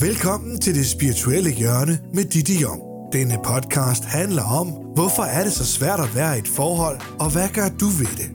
[0.00, 2.82] Velkommen til det spirituelle hjørne med Didi Jong.
[3.12, 7.32] Denne podcast handler om, hvorfor er det så svært at være i et forhold, og
[7.32, 8.30] hvad gør du ved det?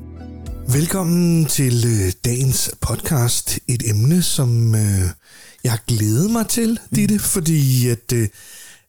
[0.74, 3.60] Velkommen til øh, dagens podcast.
[3.68, 5.10] Et emne, som øh,
[5.64, 8.28] jeg glæder mig til, Ditte, fordi at øh,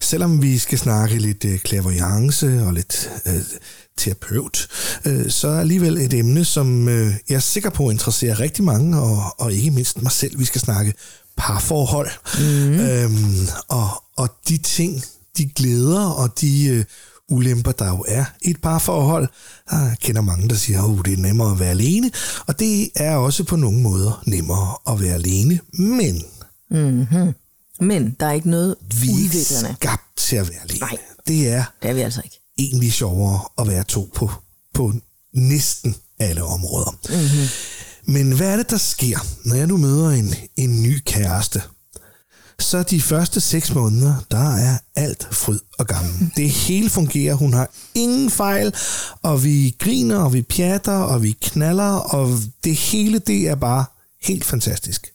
[0.01, 3.41] selvom vi skal snakke lidt øh, clairvoyance og lidt øh,
[3.99, 4.69] terapeut,
[5.05, 9.01] øh, så er alligevel et emne, som øh, jeg er sikker på interesserer rigtig mange,
[9.01, 10.39] og, og ikke mindst mig selv.
[10.39, 10.95] Vi skal snakke
[11.37, 12.11] parforhold.
[12.39, 12.81] Mm.
[12.81, 15.05] Øhm, og, og de ting,
[15.39, 16.85] de glæder og de øh,
[17.29, 19.29] ulemper, der jo er i et parforhold.
[19.73, 22.11] Jeg kender mange, der siger, at uh, det er nemmere at være alene.
[22.47, 25.61] Og det er også på nogle måder nemmere at være alene.
[25.73, 26.23] Men...
[26.71, 27.33] Mm-hmm.
[27.81, 29.75] Men der er ikke noget vi er udviklende.
[29.81, 30.81] skabt til at være alene.
[30.81, 30.97] Nej.
[31.27, 32.41] Det er Det er vi altså ikke.
[32.59, 34.31] egentlig sjovere at være to på,
[34.75, 34.93] på
[35.33, 36.91] næsten alle områder.
[37.09, 37.49] Mm-hmm.
[38.15, 41.63] Men hvad er det, der sker, når jeg nu møder en, en ny kæreste?
[42.59, 46.31] Så de første seks måneder, der er alt fryd og gammel.
[46.37, 48.75] Det hele fungerer, hun har ingen fejl,
[49.23, 53.85] og vi griner, og vi pjatter, og vi knaller, og det hele, det er bare
[54.23, 55.07] helt fantastisk.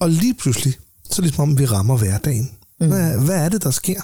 [0.00, 0.74] Og lige pludselig,
[1.10, 2.50] så er det som om, vi rammer hverdagen.
[2.78, 4.00] Hvad, hvad er det, der sker?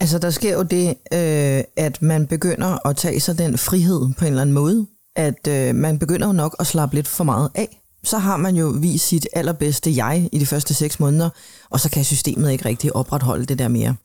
[0.00, 4.24] Altså, der sker jo det, øh, at man begynder at tage sig den frihed på
[4.24, 7.50] en eller anden måde, at øh, man begynder jo nok at slappe lidt for meget
[7.54, 7.82] af.
[8.04, 11.30] Så har man jo vist sit allerbedste jeg i de første seks måneder,
[11.70, 13.96] og så kan systemet ikke rigtig opretholde det der mere.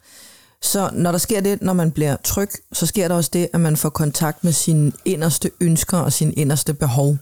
[0.62, 3.60] Så når der sker det, når man bliver tryg, så sker der også det, at
[3.60, 7.18] man får kontakt med sine inderste ønsker og sine inderste behov.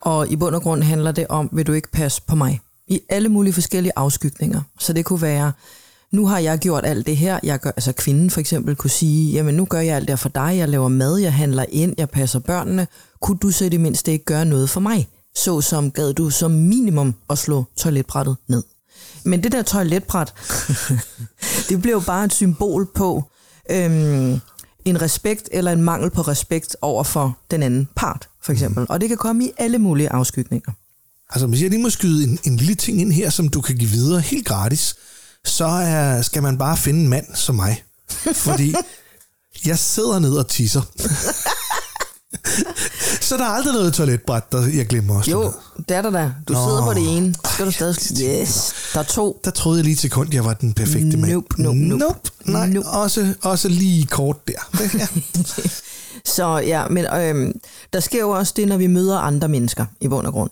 [0.00, 2.60] Og i bund og grund handler det om, vil du ikke passe på mig?
[2.90, 4.60] I alle mulige forskellige afskygninger.
[4.78, 5.52] Så det kunne være,
[6.12, 7.40] nu har jeg gjort alt det her.
[7.42, 10.16] Jeg gør, altså kvinden for eksempel kunne sige, jamen nu gør jeg alt det her
[10.16, 10.54] for dig.
[10.56, 12.86] Jeg laver mad, jeg handler ind, jeg passer børnene.
[13.20, 15.08] Kunne du så i det mindste ikke gøre noget for mig?
[15.34, 18.62] Så som gad du som minimum at slå toiletbrættet ned.
[19.24, 20.34] Men det der toiletbræt,
[21.68, 23.24] det blev jo bare et symbol på
[23.70, 24.40] øhm,
[24.84, 28.86] en respekt eller en mangel på respekt over for den anden part, for eksempel.
[28.88, 30.72] Og det kan komme i alle mulige afskygninger.
[31.32, 33.76] Altså, hvis jeg lige må skyde en, en lille ting ind her, som du kan
[33.76, 34.94] give videre helt gratis,
[35.44, 37.82] så er, skal man bare finde en mand som mig.
[38.34, 38.74] Fordi
[39.66, 40.82] jeg sidder ned og tisser.
[43.20, 45.30] så der er aldrig noget toiletbræt, der jeg glemmer også.
[45.30, 45.52] Jo,
[45.88, 46.32] det er der da.
[46.48, 46.66] Du Nå.
[46.66, 47.34] sidder på det ene.
[47.52, 47.96] Skal du stadig...
[48.22, 49.40] Yes, der er to.
[49.44, 51.32] Der troede jeg lige til sekund, jeg var den perfekte mand.
[51.32, 51.98] Nope, nope, nope.
[52.04, 52.18] nope.
[52.44, 52.88] Nej, Nope.
[52.88, 54.70] Også, også lige kort der.
[54.98, 55.06] Ja.
[56.24, 57.52] Så ja, men øhm,
[57.92, 60.50] der sker jo også det, når vi møder andre mennesker i bund og grund.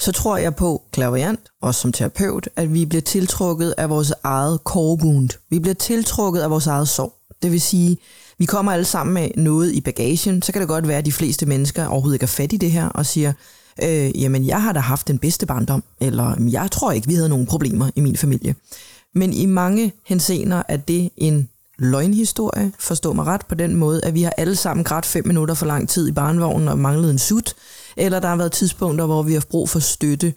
[0.00, 4.60] Så tror jeg på, klaverant, også som terapeut, at vi bliver tiltrukket af vores eget
[4.64, 5.30] core wound.
[5.50, 7.14] Vi bliver tiltrukket af vores eget sorg.
[7.42, 7.98] Det vil sige,
[8.38, 10.42] vi kommer alle sammen med noget i bagagen.
[10.42, 12.72] Så kan det godt være, at de fleste mennesker overhovedet ikke er fat i det
[12.72, 13.32] her og siger,
[13.82, 17.28] øh, jamen jeg har da haft den bedste barndom, eller jeg tror ikke, vi havde
[17.28, 18.54] nogen problemer i min familie.
[19.14, 24.14] Men i mange henseender er det en løgnhistorie, forstå mig ret, på den måde, at
[24.14, 27.18] vi har alle sammen grædt fem minutter for lang tid i barnevognen og manglet en
[27.18, 27.54] sut,
[27.96, 30.34] eller der har været tidspunkter, hvor vi har brug for støtte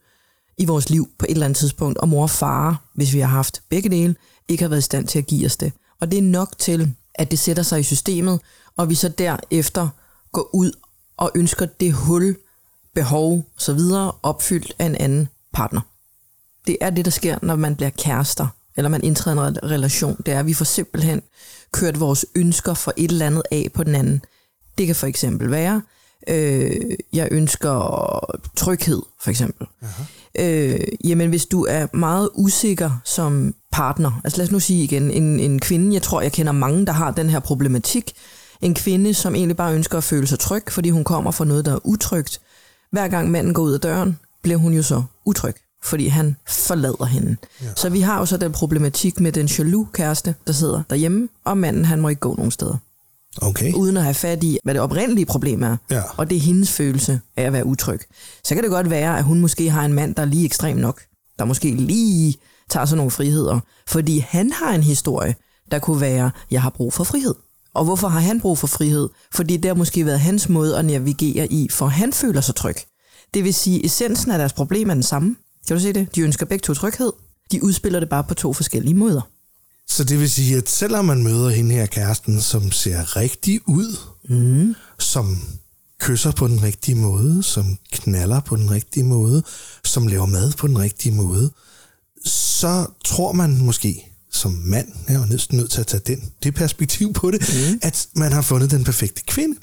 [0.58, 3.28] i vores liv på et eller andet tidspunkt, og mor og far, hvis vi har
[3.28, 4.16] haft begge dele,
[4.48, 5.74] ikke har været i stand til at give os det.
[6.02, 8.40] Og det er nok til, at det sætter sig i systemet,
[8.78, 9.88] og vi så derefter
[10.32, 10.72] går ud
[11.18, 12.38] og ønsker det hul,
[12.96, 15.82] behov så videre opfyldt af en anden partner.
[16.68, 18.48] Det er det, der sker, når man bliver kærester,
[18.78, 20.18] eller man indtræder en relation.
[20.26, 21.22] Det er, at vi får simpelthen
[21.72, 24.22] kørt vores ønsker for et eller andet af på den anden.
[24.78, 25.82] Det kan for eksempel være,
[26.30, 26.72] øh,
[27.14, 28.20] jeg ønsker
[28.56, 29.68] tryghed, for eksempel.
[30.40, 35.12] Øh, jamen, hvis du er meget usikker som partner, altså lad os nu sige igen,
[35.12, 38.14] en, en kvinde, jeg tror, jeg kender mange, der har den her problematik,
[38.62, 41.66] en kvinde, som egentlig bare ønsker at føle sig tryg, fordi hun kommer fra noget,
[41.66, 42.42] der er utrygt.
[42.92, 47.06] Hver gang manden går ud af døren, bliver hun jo så utryg, fordi han forlader
[47.06, 47.38] hende.
[47.62, 47.68] Ja.
[47.76, 51.58] Så vi har jo så den problematik med den jaloux kæreste, der sidder derhjemme, og
[51.58, 52.78] manden han må ikke gå nogen steder,
[53.42, 53.74] Okay.
[53.74, 55.78] uden at have fat i, hvad det oprindelige problem er.
[55.92, 56.02] Ja.
[56.18, 58.00] Og det er hendes følelse af at være utryg.
[58.44, 60.78] Så kan det godt være, at hun måske har en mand, der er lige ekstrem
[60.78, 61.02] nok,
[61.40, 62.36] der måske lige
[62.70, 65.36] tager sig nogle friheder, fordi han har en historie,
[65.72, 67.36] der kunne være, jeg har brug for frihed.
[67.74, 69.10] Og hvorfor har han brug for frihed?
[69.34, 72.76] Fordi det har måske været hans måde at navigere i, for han føler sig tryg.
[73.34, 75.36] Det vil sige, essensen af deres problem er den samme.
[75.68, 76.16] Kan du se det?
[76.16, 77.12] De ønsker begge to tryghed.
[77.52, 79.22] De udspiller det bare på to forskellige måder.
[79.90, 83.98] Så det vil sige, at selvom man møder hende her kæresten, som ser rigtig ud,
[84.30, 84.76] mm.
[85.00, 85.38] som
[86.00, 89.44] kysser på den rigtige måde, som knaller på den rigtige måde,
[89.84, 91.52] som laver mad på den rigtige måde,
[92.26, 96.32] så tror man måske som mand, jeg er jo næsten nødt til at tage den,
[96.44, 97.80] det perspektiv på det, mm.
[97.82, 99.56] at man har fundet den perfekte kvinde.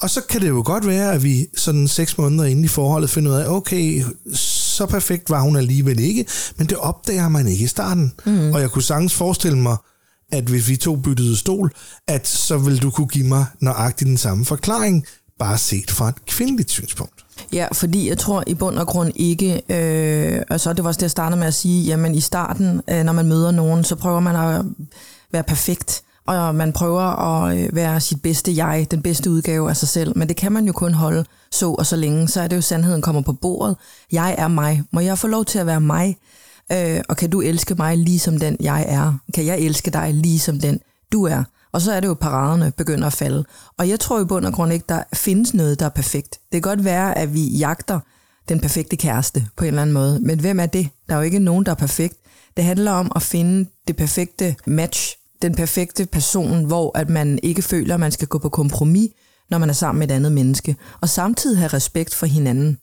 [0.00, 3.10] Og så kan det jo godt være, at vi sådan seks måneder inde i forholdet
[3.10, 4.04] finder ud af, okay,
[4.74, 6.26] så perfekt var hun alligevel ikke,
[6.56, 8.12] men det opdager man ikke i starten.
[8.26, 8.52] Mm.
[8.52, 9.76] Og jeg kunne sagtens forestille mig,
[10.32, 11.72] at hvis vi to byttede stol,
[12.08, 15.06] at så vil du kunne give mig nøjagtigt den samme forklaring,
[15.38, 17.24] bare set fra et kvindeligt synspunkt.
[17.52, 21.02] Ja, fordi jeg tror i bund og grund ikke, øh, altså det var også det,
[21.02, 24.20] jeg startede med at sige, jamen i starten, øh, når man møder nogen, så prøver
[24.20, 24.64] man at
[25.32, 29.76] være perfekt, og man prøver at øh, være sit bedste jeg, den bedste udgave af
[29.76, 32.48] sig selv, men det kan man jo kun holde så og så længe, så er
[32.48, 33.76] det jo sandheden kommer på bordet.
[34.12, 34.82] Jeg er mig.
[34.92, 36.16] Må jeg få lov til at være mig?
[36.72, 39.18] Øh, og kan du elske mig lige som den jeg er?
[39.34, 40.80] Kan jeg elske dig lige som den
[41.12, 41.44] du er?
[41.72, 43.44] Og så er det jo, paraderne begynder at falde.
[43.78, 46.30] Og jeg tror i bund og grund ikke, der findes noget, der er perfekt.
[46.30, 48.00] Det kan godt være, at vi jagter
[48.48, 50.20] den perfekte kæreste på en eller anden måde.
[50.20, 50.88] Men hvem er det?
[51.08, 52.16] Der er jo ikke nogen, der er perfekt.
[52.56, 57.62] Det handler om at finde det perfekte match, den perfekte person, hvor at man ikke
[57.62, 59.10] føler, at man skal gå på kompromis,
[59.50, 60.76] når man er sammen med et andet menneske.
[61.00, 62.78] Og samtidig have respekt for hinanden.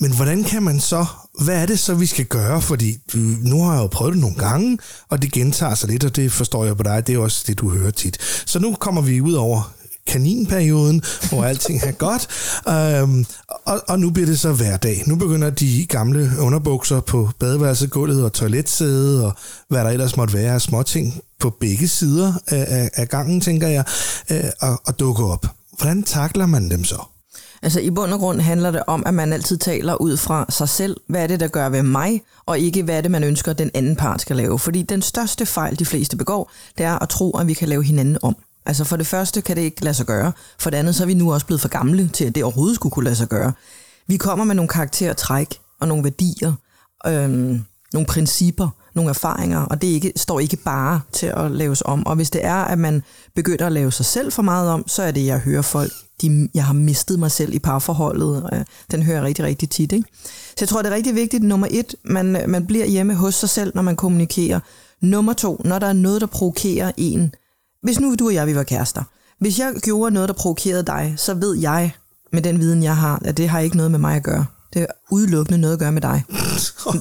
[0.00, 1.06] Men hvordan kan man så,
[1.44, 2.62] hvad er det så, vi skal gøre?
[2.62, 4.78] Fordi mm, nu har jeg jo prøvet det nogle gange,
[5.08, 7.58] og det gentager sig lidt, og det forstår jeg på dig, det er også det,
[7.58, 8.18] du hører tit.
[8.46, 9.74] Så nu kommer vi ud over
[10.08, 12.28] kaninperioden, hvor alting er godt,
[12.68, 13.26] øhm,
[13.66, 15.02] og, og nu bliver det så hverdag.
[15.06, 19.32] Nu begynder de gamle underbukser på badeværelsegulvet og toiletsædet, og
[19.68, 23.84] hvad der ellers måtte være af småting på begge sider af, af, gangen, tænker jeg,
[24.30, 25.46] øh, at, at dukke op.
[25.78, 27.02] Hvordan takler man dem så?
[27.62, 30.68] Altså i bund og grund handler det om, at man altid taler ud fra sig
[30.68, 30.96] selv.
[31.08, 33.70] Hvad er det, der gør ved mig, og ikke hvad er det, man ønsker, den
[33.74, 34.58] anden part skal lave.
[34.58, 37.84] Fordi den største fejl, de fleste begår, det er at tro, at vi kan lave
[37.84, 38.36] hinanden om.
[38.68, 40.32] Altså for det første kan det ikke lade sig gøre.
[40.58, 42.74] For det andet, så er vi nu også blevet for gamle til, at det overhovedet
[42.74, 43.52] skulle kunne lade sig gøre.
[44.06, 46.52] Vi kommer med nogle karaktertræk og nogle værdier,
[47.06, 52.06] øhm, nogle principper, nogle erfaringer, og det ikke, står ikke bare til at laves om.
[52.06, 53.02] Og hvis det er, at man
[53.34, 55.92] begynder at lave sig selv for meget om, så er det, jeg hører folk,
[56.22, 58.50] de, jeg har mistet mig selv i parforholdet.
[58.52, 59.92] Øh, den hører jeg rigtig, rigtig tit.
[59.92, 60.08] Ikke?
[60.48, 63.34] Så jeg tror, det er rigtig vigtigt, nummer et, man, øh, man bliver hjemme hos
[63.34, 64.60] sig selv, når man kommunikerer.
[65.00, 67.34] Nummer to, når der er noget, der provokerer en.
[67.82, 69.02] Hvis nu du og jeg, vi var kærester.
[69.40, 71.92] Hvis jeg gjorde noget, der provokerede dig, så ved jeg,
[72.32, 74.46] med den viden, jeg har, at det har ikke noget med mig at gøre.
[74.74, 76.24] Det er udelukkende noget at gøre med dig.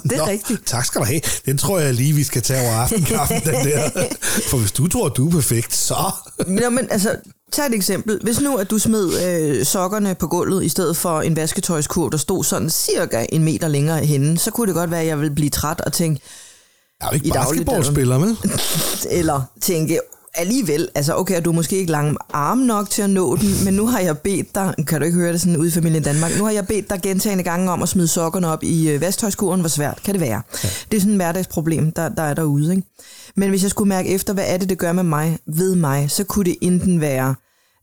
[0.03, 0.65] Det er Nå, rigtigt.
[0.65, 1.21] Tak skal du have.
[1.45, 3.89] Den tror jeg lige, vi skal tage over aftenkaffen, den der.
[4.50, 5.95] For hvis du tror, du er perfekt, så...
[6.47, 7.15] Nå, men altså,
[7.51, 8.19] tag et eksempel.
[8.23, 12.18] Hvis nu, at du smed øh, sokkerne på gulvet, i stedet for en vasketøjskur, der
[12.18, 15.35] stod sådan cirka en meter længere henne, så kunne det godt være, at jeg ville
[15.35, 16.21] blive træt og tænke...
[17.01, 18.38] Jeg er jo ikke basketballspiller, vel?
[19.19, 20.00] Eller tænke,
[20.38, 23.74] alligevel, altså okay, du er måske ikke lang arm nok til at nå den, men
[23.74, 26.31] nu har jeg bedt dig, kan du ikke høre det sådan ude i familien Danmark,
[26.38, 29.60] nu har jeg bedt dig gentagende gange om at smide sokkerne op i øh, vasktøjskuren,
[29.60, 30.42] hvor svært kan det være?
[30.63, 30.69] Ja.
[30.92, 32.72] Det er sådan et hverdagsproblem, der, der er derude.
[32.75, 32.88] Ikke?
[33.36, 36.12] Men hvis jeg skulle mærke efter, hvad er det, det gør med mig, ved mig,
[36.12, 37.36] så kunne det enten være,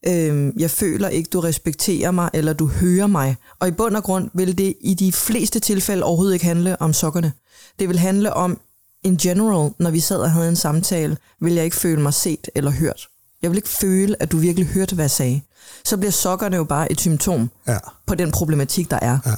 [0.07, 3.37] øh, jeg føler ikke, du respekterer mig, eller du hører mig.
[3.61, 6.93] Og i bund og grund vil det i de fleste tilfælde overhovedet ikke handle om
[6.93, 7.33] sokkerne.
[7.79, 8.59] Det vil handle om,
[9.05, 12.49] in general, når vi sad og havde en samtale, ville jeg ikke føle mig set
[12.55, 13.09] eller hørt.
[13.43, 15.41] Jeg vil ikke føle, at du virkelig hørte, hvad jeg sagde.
[15.85, 17.79] Så bliver sokkerne jo bare et symptom ja.
[18.07, 19.19] på den problematik, der er.
[19.27, 19.35] Ja.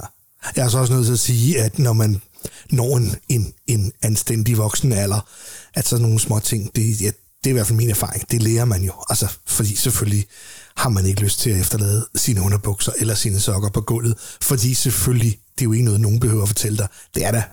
[0.56, 2.20] Jeg er så også nødt til at sige, at når man
[2.70, 5.28] når en, en, en anstændig voksen alder,
[5.74, 7.10] at sådan nogle små ting, det, ja,
[7.44, 8.92] det er i hvert fald min erfaring, det lærer man jo.
[9.10, 10.26] Altså, fordi selvfølgelig
[10.76, 14.74] har man ikke lyst til at efterlade sine underbukser eller sine sokker på gulvet, fordi
[14.74, 16.88] selvfølgelig, det er jo ikke noget, nogen behøver at fortælle dig.
[17.14, 17.44] Det er da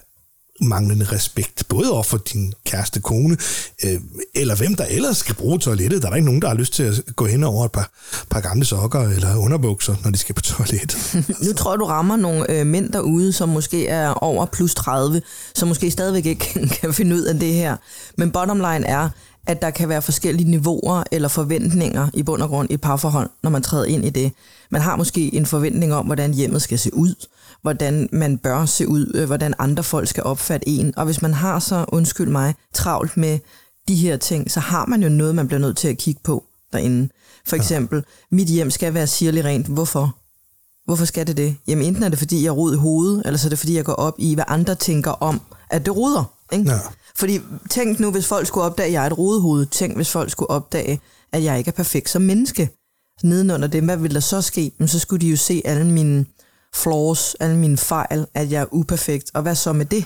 [0.61, 3.37] manglende respekt, både over for din kæreste kone,
[3.85, 4.01] øh,
[4.35, 6.01] eller hvem der ellers skal bruge toilettet.
[6.01, 7.91] Der er der ikke nogen, der har lyst til at gå hen over et par,
[8.29, 11.15] par gamle sokker eller underbukser, når de skal på toilettet.
[11.45, 15.21] nu tror du rammer nogle øh, mænd derude, som måske er over plus 30,
[15.55, 17.77] som måske stadigvæk ikke kan finde ud af det her.
[18.17, 19.09] Men bottom line er,
[19.47, 23.49] at der kan være forskellige niveauer eller forventninger i bund og grund i parforhold, når
[23.49, 24.31] man træder ind i det.
[24.71, 27.15] Man har måske en forventning om, hvordan hjemmet skal se ud
[27.63, 30.93] hvordan man bør se ud, øh, hvordan andre folk skal opfatte en.
[30.97, 33.39] Og hvis man har så, undskyld mig, travlt med
[33.87, 36.43] de her ting, så har man jo noget, man bliver nødt til at kigge på
[36.73, 37.09] derinde.
[37.47, 38.35] For eksempel, ja.
[38.35, 39.67] mit hjem skal være sirlig rent.
[39.67, 40.15] Hvorfor?
[40.85, 41.55] Hvorfor skal det det?
[41.67, 43.75] Jamen enten er det, fordi jeg er rod i hovedet, eller så er det, fordi
[43.75, 46.33] jeg går op i, hvad andre tænker om, at det ruder.
[46.53, 46.71] Ikke?
[46.71, 46.77] Ja.
[47.15, 47.39] Fordi
[47.69, 49.65] tænk nu, hvis folk skulle opdage, at jeg er et rodehoved.
[49.65, 51.01] Tænk, hvis folk skulle opdage,
[51.31, 52.69] at jeg ikke er perfekt som menneske.
[53.23, 54.71] Nedenunder det, hvad vil der så ske?
[54.77, 56.25] Men så skulle de jo se alle mine
[56.75, 59.31] flaws, alle mine fejl, at jeg er uperfekt.
[59.33, 60.05] Og hvad så med det?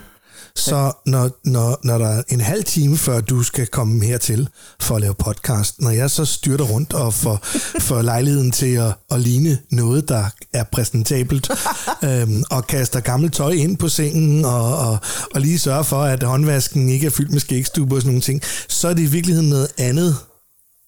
[0.56, 4.96] Så når, når, når der er en halv time, før du skal komme hertil for
[4.96, 7.40] at lave podcast, når jeg så styrter rundt og får,
[7.88, 11.50] får lejligheden til at, at ligne noget, der er præsentabelt,
[12.04, 14.98] øhm, og kaster gammelt tøj ind på sengen, og, og,
[15.36, 18.42] og lige sørger for, at håndvasken ikke er fyldt med skægstube og sådan nogle ting,
[18.68, 20.16] så er det i virkeligheden noget andet,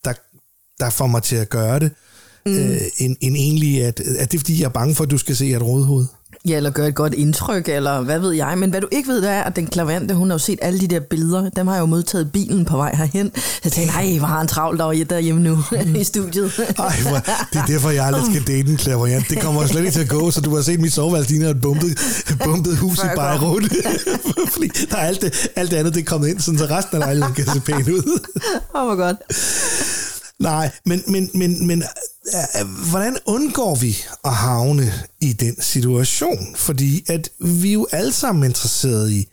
[0.06, 0.14] der,
[0.80, 1.92] der får mig til at gøre det
[2.46, 2.58] mm.
[2.58, 5.18] øh, end, end egentlig, at, at det er fordi, jeg er bange for, at du
[5.18, 6.06] skal se et rådhoved?
[6.48, 8.58] Ja, eller gøre et godt indtryk, eller hvad ved jeg.
[8.58, 10.80] Men hvad du ikke ved, det er, at den klavante, hun har jo set alle
[10.80, 11.50] de der billeder.
[11.50, 13.32] Dem har jeg jo modtaget bilen på vej herhen.
[13.36, 15.64] Så jeg tænkte, nej, hvor har han travlt over derhjemme nu
[16.02, 16.52] i studiet.
[16.78, 17.18] Ej, hvor,
[17.54, 19.30] det er derfor, jeg aldrig skal date en klaverant.
[19.30, 21.62] Det kommer slet ikke til at gå, så du har set mit soveværelse, ligner et
[21.62, 21.98] bumpet,
[22.44, 23.64] bumpet hus i Beirut.
[24.54, 26.96] Fordi der er alt det, alt det andet, det er kommet ind, sådan så resten
[26.96, 28.20] af lejligheden kan se pænt ud.
[28.76, 29.18] Åh, oh, hvor godt.
[30.40, 31.84] Nej, men, men, men, men
[32.36, 36.56] øh, hvordan undgår vi at havne i den situation?
[36.56, 39.28] Fordi at vi er jo alle sammen interesserede i,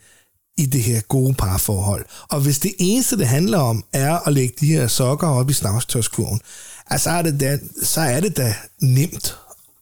[0.57, 2.05] i det her gode parforhold.
[2.29, 5.53] Og hvis det eneste, det handler om, er at lægge de her sokker op i
[5.53, 6.41] snavstørskurven,
[6.87, 9.35] altså er det da, så er det da nemt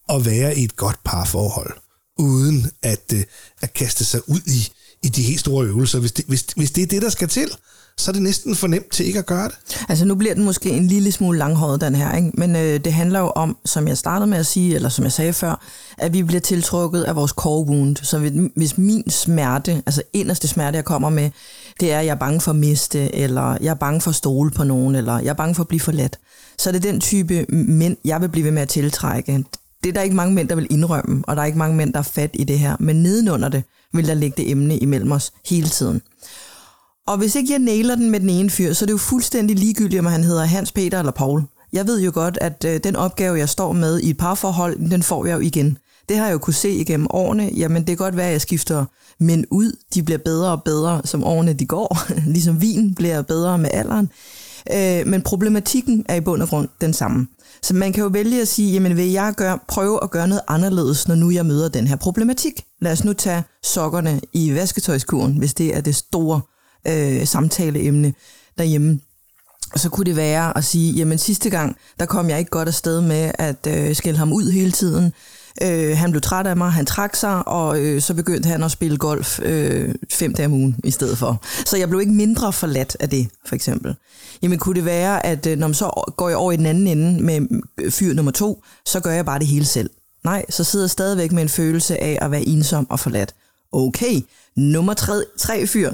[0.08, 1.72] at være i et godt parforhold,
[2.18, 3.24] uden at, øh,
[3.60, 6.82] at kaste sig ud i, i de helt store øvelser, hvis det, hvis, hvis det
[6.82, 7.50] er det, der skal til
[7.98, 9.84] så er det næsten for nemt til ikke at gøre det.
[9.88, 12.30] Altså nu bliver den måske en lille smule langhåret, den her, ikke?
[12.34, 15.12] men øh, det handler jo om, som jeg startede med at sige, eller som jeg
[15.12, 15.60] sagde før,
[15.98, 17.96] at vi bliver tiltrukket af vores core wound.
[17.96, 18.18] Så
[18.56, 21.30] hvis min smerte, altså inderste smerte, jeg kommer med,
[21.80, 24.14] det er, at jeg er bange for at miste, eller jeg er bange for at
[24.14, 26.18] stole på nogen, eller jeg er bange for at blive forladt,
[26.58, 29.44] så er det den type mænd, jeg vil blive ved med at tiltrække.
[29.82, 31.92] Det er der ikke mange mænd, der vil indrømme, og der er ikke mange mænd,
[31.92, 32.76] der er fat i det her.
[32.80, 33.62] Men nedenunder det
[33.92, 36.02] vil der ligge det emne imellem os hele tiden.
[37.06, 39.58] Og hvis ikke jeg nailer den med den ene fyr, så er det jo fuldstændig
[39.58, 41.42] ligegyldigt, om han hedder Hans Peter eller Paul.
[41.72, 45.02] Jeg ved jo godt, at øh, den opgave, jeg står med i et parforhold, den
[45.02, 45.78] får jeg jo igen.
[46.08, 47.50] Det har jeg jo kunne se igennem årene.
[47.56, 48.84] Jamen, det kan godt være, at jeg skifter
[49.20, 49.72] men ud.
[49.94, 51.98] De bliver bedre og bedre, som årene de går.
[52.34, 54.08] ligesom vin bliver bedre med alderen.
[54.74, 57.26] Øh, men problematikken er i bund og grund den samme.
[57.62, 60.42] Så man kan jo vælge at sige, jamen vil jeg gøre, prøve at gøre noget
[60.48, 62.64] anderledes, når nu jeg møder den her problematik.
[62.80, 66.40] Lad os nu tage sokkerne i vasketøjskuren, hvis det er det store
[66.88, 68.14] øh, samtaleemne
[68.58, 69.00] derhjemme.
[69.72, 72.68] Og så kunne det være at sige, jamen sidste gang, der kom jeg ikke godt
[72.68, 75.12] afsted med at øh, skælde ham ud hele tiden.
[75.62, 78.70] Øh, han blev træt af mig, han trak sig, og øh, så begyndte han at
[78.70, 81.42] spille golf øh, fem dage om ugen i stedet for.
[81.66, 83.94] Så jeg blev ikke mindre forladt af det, for eksempel.
[84.42, 86.86] Jamen kunne det være, at øh, når man så går jeg over i den anden
[86.86, 89.90] ende med øh, fyr nummer to, så gør jeg bare det hele selv.
[90.24, 93.34] Nej, så sidder jeg stadigvæk med en følelse af at være ensom og forladt.
[93.72, 94.20] Okay,
[94.56, 95.92] nummer tre, tre fyr,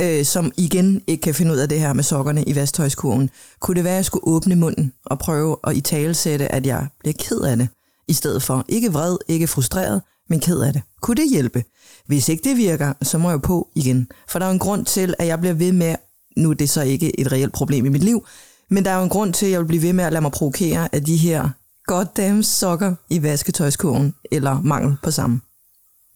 [0.00, 3.30] øh, som igen ikke kan finde ud af det her med sokkerne i vasthøjskurven.
[3.60, 6.86] Kunne det være, at jeg skulle åbne munden og prøve at i talesætte, at jeg
[7.00, 7.68] bliver ked af det,
[8.08, 10.82] i stedet for ikke vred, ikke frustreret, men ked af det.
[11.02, 11.64] Kunne det hjælpe?
[12.06, 14.08] Hvis ikke det virker, så må jeg på igen.
[14.28, 15.94] For der er en grund til, at jeg bliver ved med,
[16.36, 18.26] nu er det så ikke et reelt problem i mit liv,
[18.70, 20.22] men der er jo en grund til, at jeg vil blive ved med at lade
[20.22, 21.48] mig provokere af de her
[21.86, 25.40] goddamn sokker i vasketøjskurven, eller mangel på samme.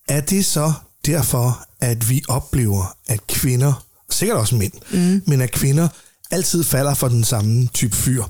[0.09, 0.73] Er det så
[1.13, 5.23] derfor, at vi oplever, at kvinder, sikkert også mænd, mm.
[5.27, 5.89] men at kvinder
[6.31, 8.25] altid falder for den samme type fyr.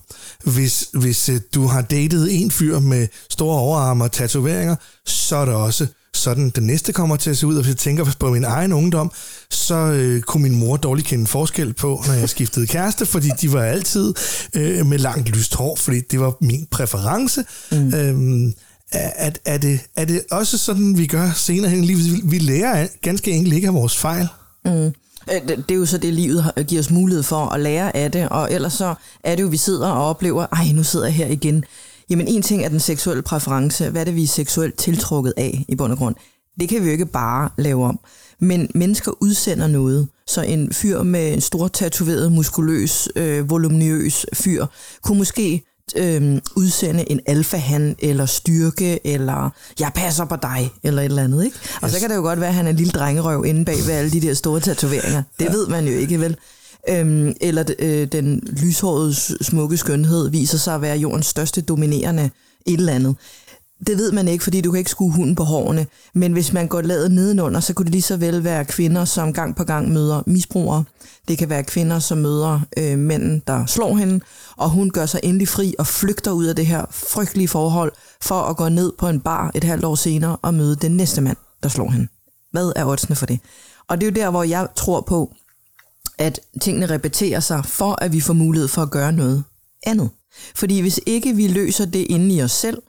[0.45, 5.45] Hvis, hvis øh, du har datet en fyr med store overarme og tatoveringer, så er
[5.45, 7.57] det også sådan, den næste kommer til at se ud.
[7.57, 9.13] Og hvis jeg tænker på min egen ungdom,
[9.51, 13.53] så øh, kunne min mor dårligt kende forskel på, når jeg skiftede kæreste, fordi de
[13.53, 14.15] var altid
[14.55, 17.45] øh, med langt lyst hår, fordi det var min præference.
[17.73, 17.95] Mm.
[17.95, 18.55] Øhm,
[18.93, 22.31] er, er, det, er det også sådan, vi gør senere hen i livet?
[22.31, 24.29] Vi lærer ganske enkelt ikke af vores fejl.
[24.65, 24.71] Mm.
[24.71, 28.29] Øh, det er jo så det, livet giver os mulighed for at lære af det,
[28.29, 31.27] og ellers så er det jo, vi sidder og oplever, ej, nu sidder jeg her
[31.27, 31.65] igen.
[32.11, 33.91] Jamen en ting er den seksuelle præference.
[33.91, 36.15] Hvad er det, vi er seksuelt tiltrukket af i bund og grund?
[36.61, 38.01] Det kan vi jo ikke bare lave om.
[38.41, 40.09] Men mennesker udsender noget.
[40.27, 44.67] Så en fyr med en stor tatoveret, muskuløs, øh, voluminøs fyr
[45.03, 45.63] kunne måske
[45.97, 51.45] øh, udsende en alfahan, eller styrke, eller jeg passer på dig, eller et eller andet.
[51.45, 51.57] Ikke?
[51.83, 51.93] Og yes.
[51.93, 53.95] så kan det jo godt være, at han er en lille drengerøv inde bag ved
[53.95, 55.23] alle de der store tatoveringer.
[55.39, 55.51] Det ja.
[55.51, 56.37] ved man jo ikke, vel?
[56.89, 59.15] Øhm, eller øh, den lyshårede
[59.45, 62.31] smukke skønhed viser sig at være jordens største dominerende
[62.67, 63.17] et eller andet.
[63.87, 65.87] Det ved man ikke, fordi du kan ikke skue hunden på hårene.
[66.15, 69.33] Men hvis man går lavet nedenunder, så kunne det lige så vel være kvinder, som
[69.33, 70.85] gang på gang møder misbrugere.
[71.29, 74.21] Det kan være kvinder, som møder øh, mænden, der slår hende,
[74.57, 78.41] og hun gør sig endelig fri og flygter ud af det her frygtelige forhold, for
[78.41, 81.37] at gå ned på en bar et halvt år senere og møde den næste mand,
[81.63, 82.09] der slår hende.
[82.53, 83.41] Hvad er oddsene for det?
[83.89, 85.33] Og det er jo der, hvor jeg tror på,
[86.19, 89.45] at tingene repeterer sig, for at vi får mulighed for at gøre noget
[89.87, 90.11] andet.
[90.55, 92.83] Fordi hvis ikke vi løser det inde i os selv,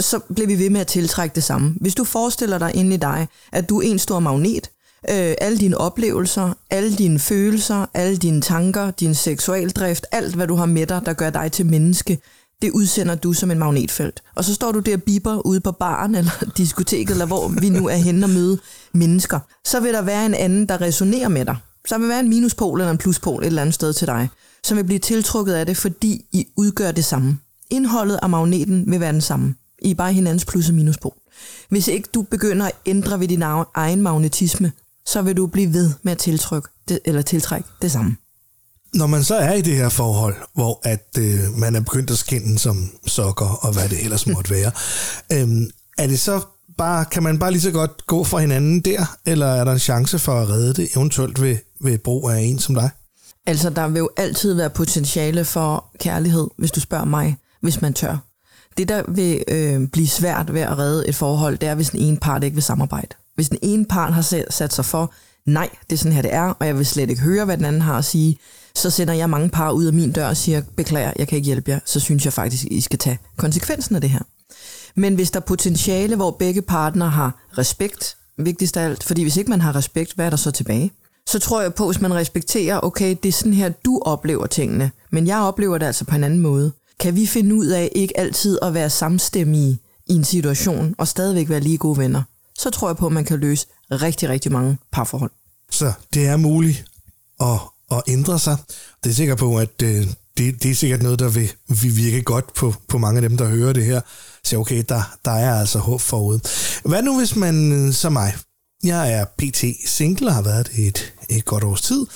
[0.00, 1.74] så bliver vi ved med at tiltrække det samme.
[1.80, 4.70] Hvis du forestiller dig inde i dig, at du er en stor magnet,
[5.10, 10.54] øh, alle dine oplevelser, alle dine følelser, alle dine tanker, din seksualdrift, alt hvad du
[10.54, 12.18] har med dig, der gør dig til menneske,
[12.62, 14.22] det udsender du som en magnetfelt.
[14.34, 17.68] Og så står du der og biber ude på baren eller diskoteket, eller hvor vi
[17.68, 18.58] nu er henne og møde
[18.92, 19.40] mennesker.
[19.64, 21.56] Så vil der være en anden, der resonerer med dig.
[21.88, 24.28] Så vil være en minuspol eller en pluspol et eller andet sted til dig,
[24.64, 27.38] som vil blive tiltrukket af det, fordi I udgør det samme.
[27.70, 29.54] Indholdet af magneten vil være den samme.
[29.84, 31.14] I er bare hinandens plus- og minuspol.
[31.68, 33.42] Hvis ikke du begynder at ændre ved din
[33.74, 34.72] egen magnetisme,
[35.06, 38.16] så vil du blive ved med at tiltrykke det, eller tiltrække det samme.
[38.94, 42.18] Når man så er i det her forhold, hvor at øh, man er begyndt at
[42.18, 44.70] skinne som sokker og hvad det ellers måtte være,
[45.32, 45.48] øh,
[45.98, 46.40] er det så
[46.78, 49.78] bare, kan man bare lige så godt gå fra hinanden der, eller er der en
[49.78, 52.90] chance for at redde det, eventuelt ved, ved brug af en som dig?
[53.46, 57.94] Altså, der vil jo altid være potentiale for kærlighed, hvis du spørger mig, hvis man
[57.94, 58.18] tør.
[58.76, 62.00] Det, der vil øh, blive svært ved at redde et forhold, det er, hvis den
[62.00, 63.08] ene part ikke vil samarbejde.
[63.34, 65.12] Hvis den ene part har sat sig for,
[65.46, 67.64] nej, det er sådan her, det er, og jeg vil slet ikke høre, hvad den
[67.64, 68.38] anden har at sige,
[68.74, 71.46] så sender jeg mange par ud af min dør og siger, beklager, jeg kan ikke
[71.46, 74.20] hjælpe jer, så synes jeg faktisk, I skal tage konsekvensen af det her.
[74.94, 79.36] Men hvis der er potentiale, hvor begge partner har respekt, vigtigst af alt, fordi hvis
[79.36, 80.92] ikke man har respekt, hvad er der så tilbage?
[81.26, 84.90] Så tror jeg på, hvis man respekterer, okay, det er sådan her, du oplever tingene,
[85.10, 86.72] men jeg oplever det altså på en anden måde.
[87.00, 91.48] Kan vi finde ud af ikke altid at være samstemmige i en situation, og stadigvæk
[91.48, 92.22] være lige gode venner?
[92.58, 95.30] Så tror jeg på, at man kan løse rigtig, rigtig mange parforhold.
[95.70, 96.84] Så det er muligt
[97.40, 97.58] at,
[97.90, 98.56] at ændre sig.
[99.04, 100.06] Det er sikker på, at øh,
[100.38, 103.36] det, det er sikkert noget, der vil, vil virke godt på, på mange af dem,
[103.36, 104.00] der hører det her.
[104.44, 106.38] Så okay, der, der er altså håb forud.
[106.88, 108.34] Hvad nu, hvis man øh, som mig,
[108.84, 109.64] jeg er pt.
[109.86, 112.06] single og har været det et, et godt års tid,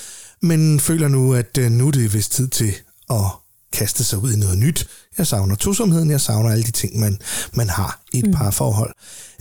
[0.42, 2.74] men føler nu, at øh, nu er det vist tid til
[3.10, 3.24] at
[3.72, 4.88] kaste sig ud i noget nyt.
[5.18, 7.18] Jeg savner tosomheden, jeg savner alle de ting, man,
[7.52, 8.32] man har i et mm.
[8.32, 8.92] parforhold.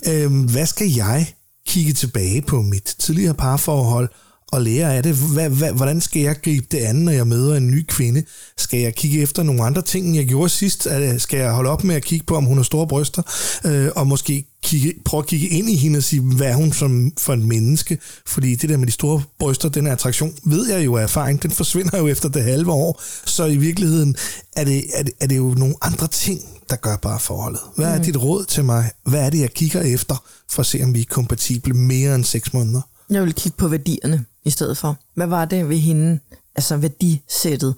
[0.07, 1.34] Øhm, hvad skal jeg
[1.67, 4.10] kigge tilbage på mit tidligere parforhold
[4.51, 5.16] og lære af det.
[5.16, 8.24] Hvad, hvad, hvordan skal jeg gribe det an, når jeg møder en ny kvinde?
[8.58, 10.88] Skal jeg kigge efter nogle andre ting, end jeg gjorde sidst?
[11.18, 13.22] Skal jeg holde op med at kigge på, om hun har store bryster?
[13.66, 16.74] Øh, og måske kigge, prøve at kigge ind i hende og sige, hvad er hun
[16.74, 17.98] som for en menneske?
[18.27, 21.51] Fordi det der med de store bryster, den attraktion, ved jeg jo af erfaring, den
[21.51, 23.01] forsvinder jo efter det halve år.
[23.25, 24.16] Så i virkeligheden
[24.56, 27.62] er det, er det, er det jo nogle andre ting, der gør bare forholdet.
[27.75, 28.04] Hvad er mm.
[28.04, 28.92] dit råd til mig?
[29.06, 32.24] Hvad er det, jeg kigger efter, for at se, om vi er kompatible mere end
[32.24, 32.82] seks måneder?
[33.09, 34.97] Jeg vil kigge på værdierne i stedet for.
[35.15, 36.19] Hvad var det ved hende,
[36.55, 37.75] altså værdisættet,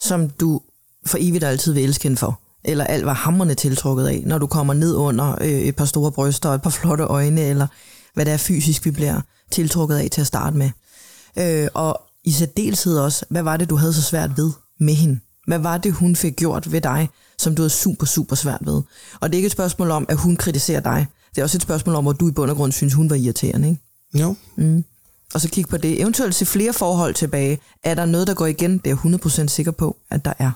[0.00, 0.60] som du
[1.06, 2.40] for evigt altid vil elske hende for?
[2.64, 6.12] Eller alt var hammerne tiltrukket af, når du kommer ned under øh, et par store
[6.12, 7.66] bryster og et par flotte øjne, eller
[8.14, 10.70] hvad det er fysisk, vi bliver tiltrukket af til at starte med.
[11.38, 15.20] Øh, og i særdeleshed også, hvad var det, du havde så svært ved med hende?
[15.46, 17.08] Hvad var det, hun fik gjort ved dig,
[17.38, 18.82] som du havde super, super svært ved?
[19.20, 21.06] Og det er ikke et spørgsmål om, at hun kritiserer dig.
[21.34, 23.16] Det er også et spørgsmål om, at du i bund og grund synes, hun var
[23.16, 23.80] irriterende, ikke?
[24.14, 24.34] Jo.
[24.56, 24.84] Mm.
[25.34, 26.00] Og så kigge på det.
[26.00, 27.58] Eventuelt se flere forhold tilbage.
[27.84, 28.78] Er der noget, der går igen?
[28.78, 30.50] Det er jeg 100% sikker på, at der er.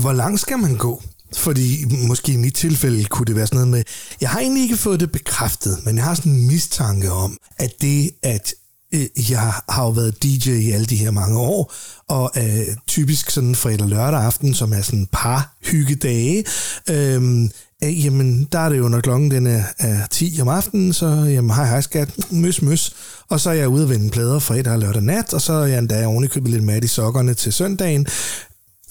[0.00, 1.02] Hvor langt skal man gå?
[1.32, 3.84] Fordi måske i mit tilfælde kunne det være sådan noget med,
[4.20, 7.70] jeg har egentlig ikke fået det bekræftet, men jeg har sådan en mistanke om, at
[7.80, 8.54] det, at
[8.94, 11.72] øh, jeg har jo været DJ i alle de her mange år,
[12.08, 16.44] og øh, typisk sådan fredag lørdag aften, som er sådan par hyggedage,
[16.90, 17.48] øh,
[17.84, 21.06] øh, jamen der er det jo, når klokken den er, er 10 om aftenen, så
[21.06, 22.94] jamen, hej hej skat, møs møs,
[23.28, 25.66] og så er jeg ude at vende plader fredag og lørdag nat, og så er
[25.66, 28.06] jeg endda ovenikøbet lidt mad i sokkerne til søndagen.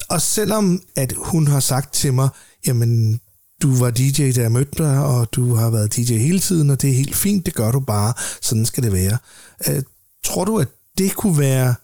[0.09, 2.29] Og selvom at hun har sagt til mig,
[2.67, 3.19] jamen
[3.61, 6.81] du var DJ, da jeg mødte dig, og du har været DJ hele tiden, og
[6.81, 9.17] det er helt fint, det gør du bare, sådan skal det være.
[9.69, 9.83] Øh,
[10.25, 11.75] tror du, at det kunne være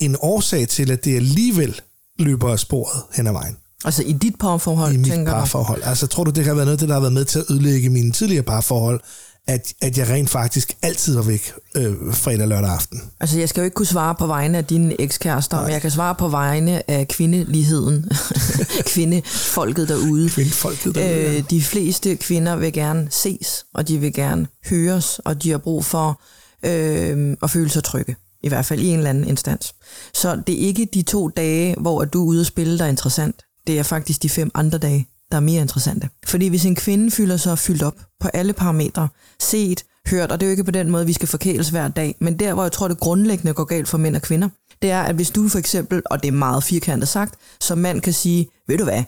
[0.00, 1.80] en årsag til, at det alligevel
[2.18, 3.56] løber af sporet hen ad vejen?
[3.84, 5.82] Altså i dit parforhold, I mit tænker parforhold.
[5.82, 5.88] Du?
[5.88, 8.12] Altså tror du, det kan være noget, der har været med til at ødelægge mine
[8.12, 9.00] tidligere parforhold,
[9.46, 13.02] at, at jeg rent faktisk altid var væk øh, fredag og lørdag aften?
[13.20, 15.90] Altså jeg skal jo ikke kunne svare på vegne af dine ekskærester, men jeg kan
[15.90, 18.10] svare på vegne af kvindeligheden.
[18.94, 20.30] Kvindefolket derude.
[20.30, 21.44] Kvindefolket derude, øh.
[21.50, 25.84] De fleste kvinder vil gerne ses, og de vil gerne høres, og de har brug
[25.84, 26.20] for
[26.64, 28.16] øh, at føle sig trygge.
[28.42, 29.74] I hvert fald i en eller anden instans.
[30.14, 32.88] Så det er ikke de to dage, hvor du er ude og spille, der er
[32.88, 36.08] interessant det er faktisk de fem andre dage, der er mere interessante.
[36.26, 39.08] Fordi hvis en kvinde fylder sig fyldt op på alle parametre,
[39.40, 42.14] set, hørt, og det er jo ikke på den måde, vi skal forkæles hver dag,
[42.18, 44.48] men der, hvor jeg tror, det grundlæggende går galt for mænd og kvinder,
[44.82, 48.00] det er, at hvis du for eksempel, og det er meget firkantet sagt, som mand
[48.00, 49.04] kan sige, ved du hvad,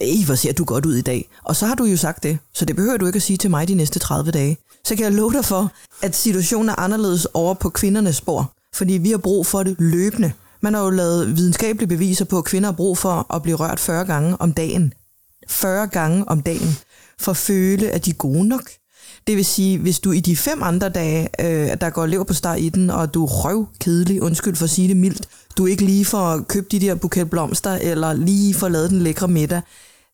[0.00, 1.28] Ej, hvor ser du godt ud i dag.
[1.44, 3.50] Og så har du jo sagt det, så det behøver du ikke at sige til
[3.50, 4.56] mig de næste 30 dage.
[4.84, 5.72] Så kan jeg love dig for,
[6.02, 8.52] at situationen er anderledes over på kvindernes spor.
[8.74, 10.32] Fordi vi har brug for det løbende.
[10.64, 13.80] Man har jo lavet videnskabelige beviser på, at kvinder har brug for at blive rørt
[13.80, 14.92] 40 gange om dagen.
[15.48, 16.78] 40 gange om dagen.
[17.20, 18.70] For at føle, at de er gode nok.
[19.26, 22.34] Det vil sige, hvis du i de fem andre dage, øh, der går lever på
[22.34, 25.66] start i den, og du er røv kedelig, undskyld for at sige det mildt, du
[25.66, 29.60] ikke lige får købt de der buket blomster, eller lige får lavet den lækre middag,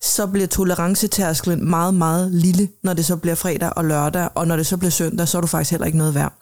[0.03, 4.57] så bliver tolerancetærsklen meget, meget lille, når det så bliver fredag og lørdag, og når
[4.57, 6.33] det så bliver søndag, så er du faktisk heller ikke noget værd.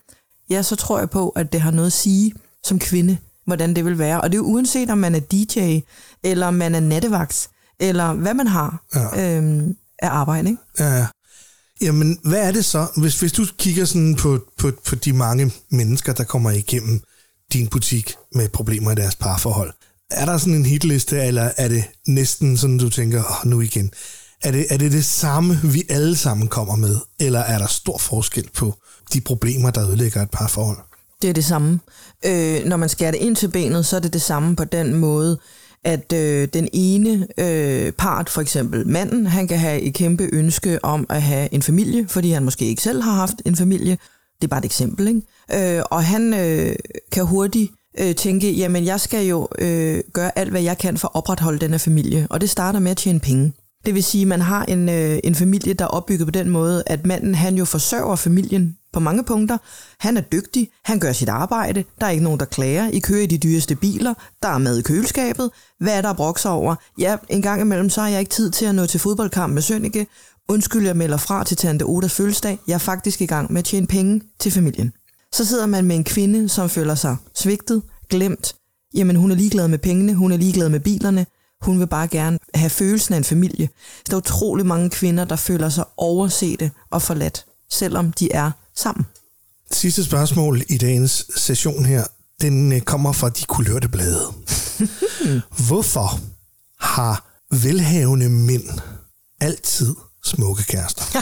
[0.51, 2.33] Ja, så tror jeg på, at det har noget at sige
[2.65, 3.19] som kvinde,
[3.49, 4.21] hvordan det vil være.
[4.21, 5.79] Og det er jo uanset, om man er DJ,
[6.23, 9.37] eller om man er nattevagt, eller hvad man har ja.
[9.37, 10.49] øhm, af arbejde.
[10.49, 10.63] Ikke?
[10.79, 11.07] Ja, ja.
[11.81, 15.53] Jamen, hvad er det så, hvis, hvis du kigger sådan på, på, på de mange
[15.71, 17.01] mennesker, der kommer igennem
[17.53, 19.73] din butik med problemer i deres parforhold?
[20.11, 23.91] Er der sådan en hitliste, eller er det næsten sådan, du tænker, oh, nu igen?
[24.43, 27.99] Er det, er det det samme, vi alle sammen kommer med, eller er der stor
[27.99, 28.75] forskel på
[29.13, 30.79] de problemer, der ødelægger et parforhold?
[31.23, 31.81] Det er det samme.
[32.27, 34.95] Øh, når man skærer det ind til benet, så er det det samme på den
[34.95, 35.39] måde,
[35.85, 40.85] at øh, den ene øh, part, for eksempel manden, han kan have et kæmpe ønske
[40.85, 43.99] om at have en familie, fordi han måske ikke selv har haft en familie.
[44.41, 45.77] Det er bare et eksempel, ikke?
[45.77, 46.77] Øh, og han øh,
[47.13, 51.09] kan hurtigt øh, tænke, jamen jeg skal jo øh, gøre alt, hvad jeg kan for
[51.09, 53.53] at opretholde denne familie, og det starter med at tjene penge.
[53.87, 56.51] Det vil sige, at man har en, øh, en familie, der er opbygget på den
[56.51, 59.59] måde, at manden han jo forsørger familien på mange punkter.
[60.01, 62.91] Han er dygtig, han gør sit arbejde, der er ikke nogen, der klager.
[62.91, 65.51] I kører i de dyreste biler, der er mad i køleskabet.
[65.81, 66.75] Hvad er der brokser over?
[66.99, 69.63] Ja, en gang imellem, så har jeg ikke tid til at nå til fodboldkamp med
[69.63, 70.07] Sønneke.
[70.49, 72.59] Undskyld, jeg melder fra til Tante Odas fødselsdag.
[72.67, 74.93] Jeg er faktisk i gang med at tjene penge til familien.
[75.33, 78.55] Så sidder man med en kvinde, som føler sig svigtet, glemt.
[78.95, 81.27] Jamen, hun er ligeglad med pengene, hun er ligeglad med bilerne,
[81.61, 83.69] hun vil bare gerne have følelsen af en familie.
[83.77, 88.51] Så der er utrolig mange kvinder, der føler sig oversete og forladt, selvom de er
[88.79, 89.07] sammen.
[89.73, 92.05] Sidste spørgsmål i dagens session her,
[92.41, 94.23] den øh, kommer fra de kulørte blade.
[95.69, 96.21] Hvorfor
[96.81, 98.69] har velhavende mænd
[99.41, 101.05] altid smukke kærester?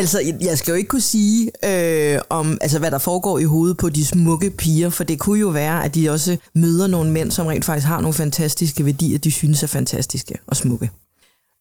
[0.00, 3.76] altså, jeg skal jo ikke kunne sige, øh, om, altså, hvad der foregår i hovedet
[3.76, 7.30] på de smukke piger, for det kunne jo være, at de også møder nogle mænd,
[7.30, 10.90] som rent faktisk har nogle fantastiske værdier, de synes er fantastiske og smukke.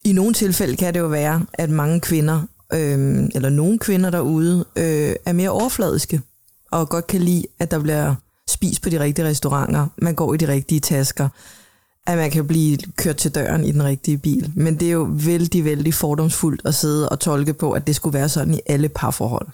[0.05, 2.41] I nogle tilfælde kan det jo være, at mange kvinder,
[2.73, 6.21] øh, eller nogle kvinder derude, øh, er mere overfladiske,
[6.71, 8.15] og godt kan lide, at der bliver
[8.49, 11.29] spist på de rigtige restauranter, man går i de rigtige tasker,
[12.07, 14.51] at man kan blive kørt til døren i den rigtige bil.
[14.55, 18.13] Men det er jo vældig, vældig fordomsfuldt at sidde og tolke på, at det skulle
[18.13, 19.47] være sådan i alle parforhold.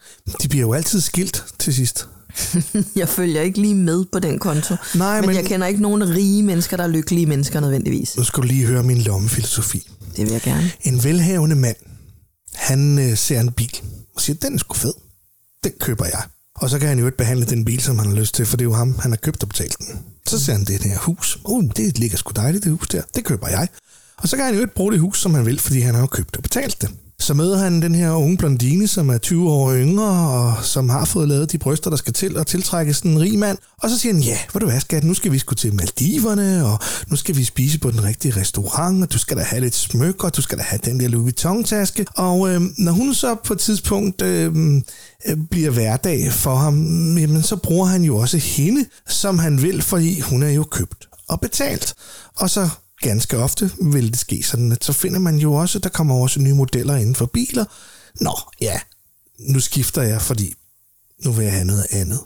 [0.44, 2.08] De bliver jo altid skilt til sidst.
[2.96, 4.76] jeg følger ikke lige med på den konto.
[4.96, 8.18] Nej, men, men jeg kender ikke nogen rige mennesker, der er lykkelige mennesker nødvendigvis.
[8.18, 9.90] Nu skal du lige høre min lommefilosofi.
[10.18, 10.72] Det vil jeg gerne.
[10.82, 11.76] En velhavende mand,
[12.54, 13.82] han øh, ser en bil
[14.16, 14.94] og siger, den er sgu fed.
[15.64, 16.24] Den køber jeg.
[16.56, 18.58] Og så kan han jo ikke behandle den bil, som han har lyst til, for
[18.58, 20.00] det er jo ham, han har købt og betalt den.
[20.28, 21.40] Så ser han det her hus.
[21.46, 23.02] Uh, det ligger sgu dejligt, det hus der.
[23.16, 23.68] Det køber jeg.
[24.18, 26.02] Og så kan han jo ikke bruge det hus, som han vil, fordi han har
[26.02, 26.90] jo købt og betalt det.
[27.22, 31.06] Så møder han den her unge blondine, som er 20 år yngre, og som har
[31.06, 33.58] fået lavet de bryster, der skal til at tiltrække sådan en rig mand.
[33.82, 36.66] Og så siger han, ja, hvor du er, skat, nu skal vi sgu til Maldiverne,
[36.66, 39.76] og nu skal vi spise på den rigtige restaurant, og du skal da have lidt
[39.76, 42.06] smykker, og du skal da have den der Louis Vuitton-taske.
[42.16, 44.84] Og øh, når hun så på et tidspunkt øhm,
[45.28, 49.82] øh, bliver hverdag for ham, jamen så bruger han jo også hende, som han vil,
[49.82, 51.94] fordi hun er jo købt og betalt.
[52.38, 52.70] Og så
[53.02, 56.42] ganske ofte vil det ske sådan, at så finder man jo også, der kommer også
[56.42, 57.66] nye modeller inden for biler.
[58.22, 58.80] Nå, ja,
[59.40, 60.54] nu skifter jeg, fordi
[61.26, 62.20] nu vil jeg have noget andet.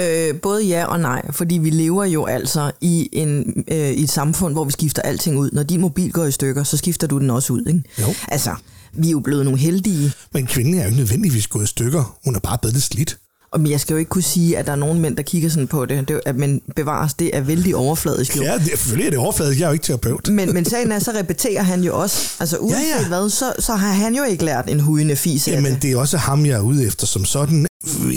[0.00, 4.10] Øh, både ja og nej, fordi vi lever jo altså i, en, øh, i et
[4.10, 5.50] samfund, hvor vi skifter alting ud.
[5.52, 7.82] Når din mobil går i stykker, så skifter du den også ud, ikke?
[8.00, 8.14] Jo.
[8.28, 8.54] Altså,
[8.92, 10.12] vi er jo blevet nogle heldige.
[10.32, 12.18] Men kvinden er jo ikke nødvendigvis gået i stykker.
[12.24, 13.18] Hun er bare blevet lidt slidt.
[13.54, 15.66] Og jeg skal jo ikke kunne sige, at der er nogen mænd, der kigger sådan
[15.66, 18.36] på det, det at man bevares, det er vældig overfladisk.
[18.36, 18.42] Jo.
[18.42, 20.28] Ja, det, selvfølgelig er det overfladisk, jeg er jo ikke terapeut.
[20.28, 23.08] Men, men sagen er, så repeterer han jo også, altså uanset ja, ja.
[23.08, 25.82] hvad, så, så har han jo ikke lært en hujende fis Jamen, det.
[25.82, 27.66] det er også ham, jeg er ude efter som sådan.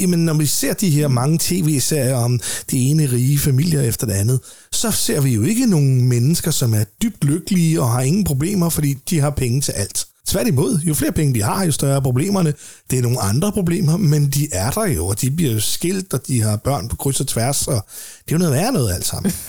[0.02, 2.40] Jamen, når vi ser de her mange tv-serier om
[2.72, 4.40] de ene rige familier efter det andet,
[4.72, 8.70] så ser vi jo ikke nogen mennesker, som er dybt lykkelige og har ingen problemer,
[8.70, 10.07] fordi de har penge til alt.
[10.28, 12.54] Tværtimod, jo flere penge de har, jo større er problemerne.
[12.92, 16.14] Det er nogle andre problemer, men de er der jo, og de bliver jo skilt,
[16.14, 17.86] og de har børn på kryds og tværs, og
[18.26, 19.34] det er jo noget værre noget alt sammen.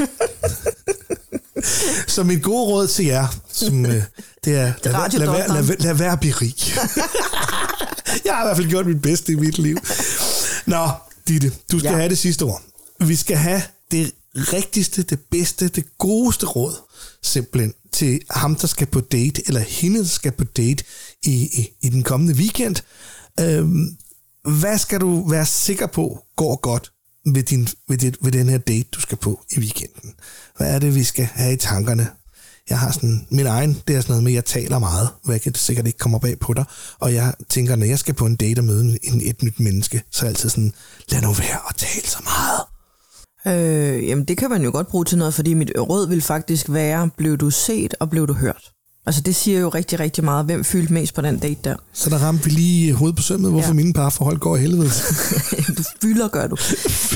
[2.07, 4.03] Så mit gode råd til jer, som, øh,
[4.45, 6.55] det er, lad, lad, lad, lad, lad være at blive rig.
[8.25, 9.79] Jeg har i hvert fald gjort mit bedste i mit liv.
[10.67, 10.89] Nå,
[11.29, 11.97] Ditte, du skal ja.
[11.97, 12.63] have det sidste ord.
[13.01, 16.75] Vi skal have det rigtigste, det bedste, det godeste råd,
[17.23, 20.85] simpelthen, til ham, der skal på date, eller hende, der skal på date
[21.23, 22.77] i, i, i den kommende weekend.
[23.41, 23.97] Øhm,
[24.45, 26.93] hvad skal du være sikker på går godt
[27.27, 30.15] ved, din, ved, dit, ved den her date, du skal på i weekenden?
[30.57, 32.09] Hvad er det, vi skal have i tankerne?
[32.71, 35.59] Jeg har sådan, min egen, det er sådan noget med, at jeg taler meget, hvilket
[35.59, 36.65] sikkert ikke kommer bag på dig,
[36.99, 40.03] og jeg tænker, når jeg skal på en date og møde en, et nyt menneske,
[40.11, 40.73] så er jeg altid sådan,
[41.09, 42.78] lad nu være at tale så meget.
[43.47, 46.67] Øh, jamen det kan man jo godt bruge til noget, fordi mit råd vil faktisk
[46.69, 48.73] være, blev du set og blev du hørt?
[49.07, 50.45] Altså det siger jo rigtig, rigtig meget.
[50.45, 51.77] Hvem fyldte mest på den date der?
[51.93, 53.75] Så der ramte vi lige hovedet på sømmet, hvorfor ja.
[53.75, 54.91] mine parforhold går i helvede.
[55.79, 56.57] du fylder, gør du.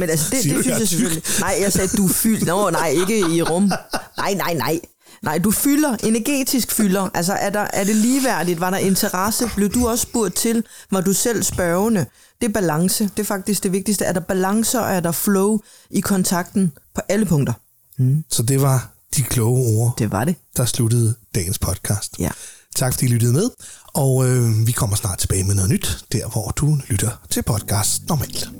[0.00, 1.22] Men altså det, det synes jeg selvfølgelig.
[1.40, 2.46] Nej, jeg sagde, du fyldte.
[2.46, 3.72] Nå, nej, ikke i rum.
[4.16, 4.80] Nej, nej, nej.
[5.22, 7.08] Nej, du fylder, energetisk fylder.
[7.14, 8.60] Altså, er, der, er det ligeværdigt?
[8.60, 9.50] Var der interesse?
[9.56, 10.64] Blev du også spurgt til?
[10.90, 12.06] Var du selv spørgende?
[12.42, 13.04] Det er balance.
[13.04, 14.04] Det er faktisk det vigtigste.
[14.04, 15.58] Er der balance, og er der flow
[15.90, 17.52] i kontakten på alle punkter?
[17.98, 18.24] Mm.
[18.30, 20.34] Så det var de kloge ord, det var det.
[20.56, 22.16] der sluttede dagens podcast.
[22.18, 22.30] Ja.
[22.76, 23.50] Tak fordi I lyttede med,
[23.86, 28.08] og øh, vi kommer snart tilbage med noget nyt, der hvor du lytter til podcast
[28.08, 28.50] normalt.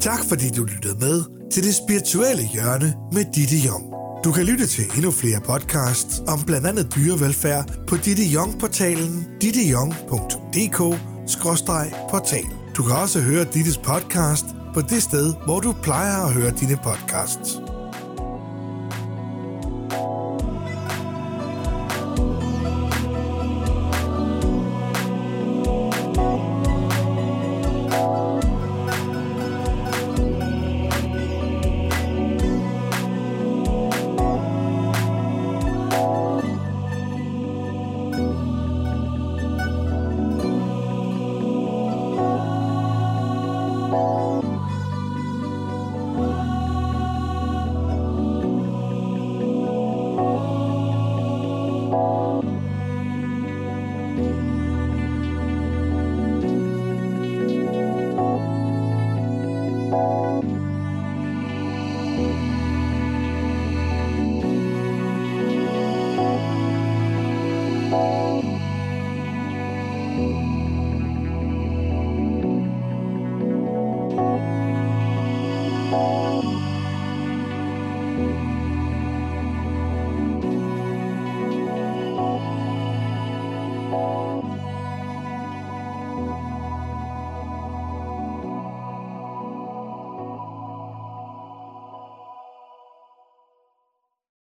[0.00, 3.84] Tak fordi du lyttede med til det spirituelle hjørne med Ditte Jong.
[4.24, 9.26] Du kan lytte til endnu flere podcasts om blandt andet dyrevelfærd på Ditte Jong-portalen
[12.10, 12.44] portal
[12.76, 16.76] Du kan også høre Dittes podcast på det sted, hvor du plejer at høre dine
[16.76, 17.71] podcasts.